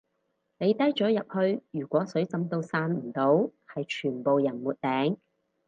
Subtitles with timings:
[0.57, 5.17] 你低咗入去如果水浸到散唔到係全部人沒頂